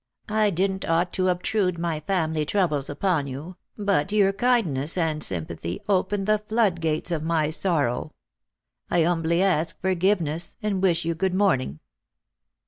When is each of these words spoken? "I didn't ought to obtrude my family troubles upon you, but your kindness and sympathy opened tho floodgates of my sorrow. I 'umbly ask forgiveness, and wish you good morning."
"I 0.29 0.49
didn't 0.49 0.83
ought 0.89 1.13
to 1.13 1.27
obtrude 1.29 1.77
my 1.77 1.99
family 1.99 2.43
troubles 2.43 2.89
upon 2.89 3.27
you, 3.27 3.57
but 3.77 4.11
your 4.11 4.33
kindness 4.33 4.97
and 4.97 5.23
sympathy 5.23 5.79
opened 5.87 6.25
tho 6.25 6.39
floodgates 6.39 7.11
of 7.11 7.21
my 7.21 7.51
sorrow. 7.51 8.15
I 8.89 9.03
'umbly 9.03 9.43
ask 9.43 9.79
forgiveness, 9.79 10.55
and 10.63 10.81
wish 10.81 11.05
you 11.05 11.13
good 11.13 11.35
morning." 11.35 11.81